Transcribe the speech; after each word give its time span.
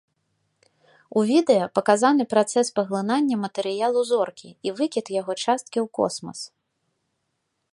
У 1.19 1.21
відэа 1.31 1.65
паказаны 1.79 2.23
працэс 2.33 2.67
паглынання 2.79 3.35
матэрыялу 3.43 4.01
зоркі 4.13 4.49
і 4.69 4.73
выкід 4.81 5.05
яго 5.19 5.33
часткі 5.43 5.77
ў 5.85 5.87
космас. 5.99 6.39